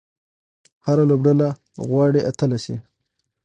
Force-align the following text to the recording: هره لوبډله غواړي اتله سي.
هره 0.85 1.03
لوبډله 1.09 1.49
غواړي 1.89 2.19
اتله 2.29 2.57
سي. 2.65 2.75